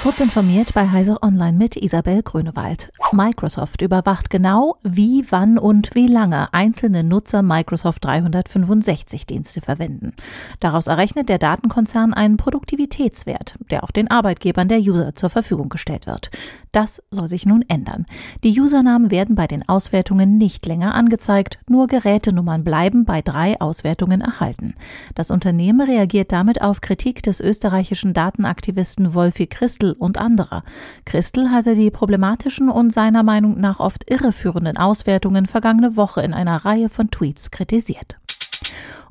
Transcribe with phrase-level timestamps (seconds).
[0.00, 2.92] Kurz informiert bei Heise Online mit Isabel Grünewald.
[3.10, 10.14] Microsoft überwacht genau, wie, wann und wie lange einzelne Nutzer Microsoft 365 Dienste verwenden.
[10.60, 16.06] Daraus errechnet der Datenkonzern einen Produktivitätswert, der auch den Arbeitgebern der User zur Verfügung gestellt
[16.06, 16.30] wird.
[16.70, 18.06] Das soll sich nun ändern.
[18.44, 24.20] Die Usernamen werden bei den Auswertungen nicht länger angezeigt, nur Gerätenummern bleiben bei drei Auswertungen
[24.20, 24.74] erhalten.
[25.14, 30.62] Das Unternehmen reagiert damit auf Kritik des österreichischen Datenaktivisten Wolfi Christel Christel und anderer.
[31.04, 36.64] Christel hatte die problematischen und seiner Meinung nach oft irreführenden Auswertungen vergangene Woche in einer
[36.64, 38.18] Reihe von Tweets kritisiert.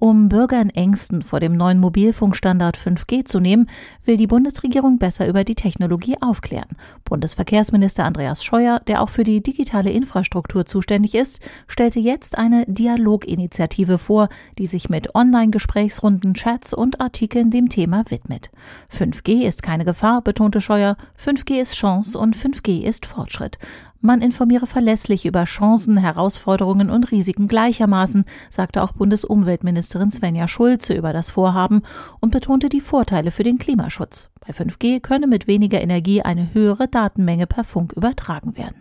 [0.00, 3.68] Um Bürger in Ängsten vor dem neuen Mobilfunkstandard 5G zu nehmen,
[4.06, 6.70] will die Bundesregierung besser über die Technologie aufklären.
[7.04, 13.98] Bundesverkehrsminister Andreas Scheuer, der auch für die digitale Infrastruktur zuständig ist, stellte jetzt eine Dialoginitiative
[13.98, 18.50] vor, die sich mit Online-Gesprächsrunden, Chats und Artikeln dem Thema widmet.
[18.90, 23.58] 5G ist keine Gefahr, betonte Scheuer, 5G ist Chance und 5G ist Fortschritt.
[24.02, 31.12] Man informiere verlässlich über Chancen, Herausforderungen und Risiken gleichermaßen, sagte auch Bundesumweltministerin Svenja Schulze über
[31.12, 31.82] das Vorhaben
[32.18, 34.30] und betonte die Vorteile für den Klimaschutz.
[34.40, 38.76] Bei 5G könne mit weniger Energie eine höhere Datenmenge per Funk übertragen werden.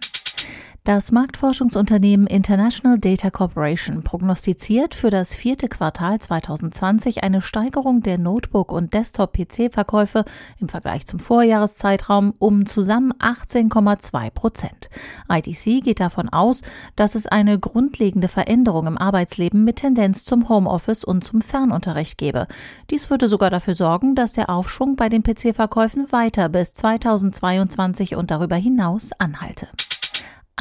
[0.89, 8.71] Das Marktforschungsunternehmen International Data Corporation prognostiziert für das vierte Quartal 2020 eine Steigerung der Notebook-
[8.71, 10.25] und Desktop-PC-Verkäufe
[10.59, 14.89] im Vergleich zum Vorjahreszeitraum um zusammen 18,2 Prozent.
[15.31, 16.63] IDC geht davon aus,
[16.95, 22.47] dass es eine grundlegende Veränderung im Arbeitsleben mit Tendenz zum Homeoffice und zum Fernunterricht gebe.
[22.89, 28.31] Dies würde sogar dafür sorgen, dass der Aufschwung bei den PC-Verkäufen weiter bis 2022 und
[28.31, 29.67] darüber hinaus anhalte.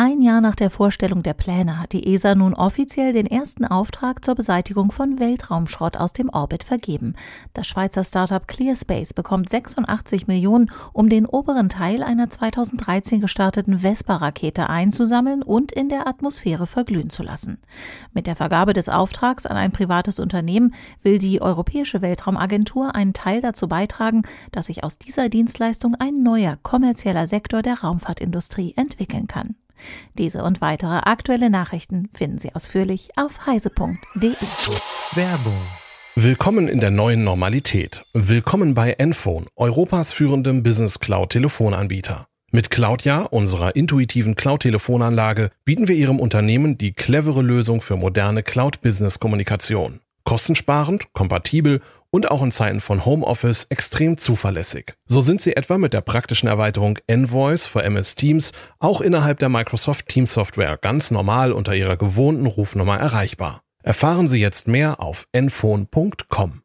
[0.00, 4.24] Ein Jahr nach der Vorstellung der Pläne hat die ESA nun offiziell den ersten Auftrag
[4.24, 7.14] zur Beseitigung von Weltraumschrott aus dem Orbit vergeben.
[7.52, 14.70] Das Schweizer Startup ClearSpace bekommt 86 Millionen, um den oberen Teil einer 2013 gestarteten Vespa-Rakete
[14.70, 17.58] einzusammeln und in der Atmosphäre verglühen zu lassen.
[18.12, 23.40] Mit der Vergabe des Auftrags an ein privates Unternehmen will die Europäische Weltraumagentur einen Teil
[23.40, 29.56] dazu beitragen, dass sich aus dieser Dienstleistung ein neuer kommerzieller Sektor der Raumfahrtindustrie entwickeln kann.
[30.18, 34.34] Diese und weitere aktuelle Nachrichten finden Sie ausführlich auf heise.de.
[35.14, 35.60] Werbung.
[36.14, 38.04] Willkommen in der neuen Normalität.
[38.12, 42.26] Willkommen bei Enphone, Europas führendem Business Cloud Telefonanbieter.
[42.50, 50.00] Mit Cloudja, unserer intuitiven Cloud-Telefonanlage, bieten wir Ihrem Unternehmen die clevere Lösung für moderne Cloud-Business-Kommunikation.
[50.28, 51.80] Kostensparend, kompatibel
[52.10, 54.92] und auch in Zeiten von Homeoffice extrem zuverlässig.
[55.06, 59.48] So sind sie etwa mit der praktischen Erweiterung Envoice für MS Teams auch innerhalb der
[59.48, 63.62] Microsoft Teams Software ganz normal unter ihrer gewohnten Rufnummer erreichbar.
[63.82, 66.60] Erfahren Sie jetzt mehr auf enphone.com.